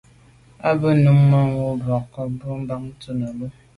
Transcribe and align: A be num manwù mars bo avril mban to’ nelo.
A 0.67 0.69
be 0.79 0.89
num 1.03 1.19
manwù 1.31 1.65
mars 1.71 1.81
bo 1.85 2.21
avril 2.23 2.57
mban 2.63 2.83
to’ 3.01 3.09
nelo. 3.19 3.45